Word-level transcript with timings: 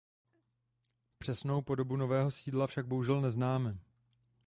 Přesnou 1.17 1.61
podobu 1.61 1.95
nového 1.95 2.31
sídla 2.31 2.67
však 2.67 2.87
bohužel 2.87 3.21
neznáme. 3.21 3.79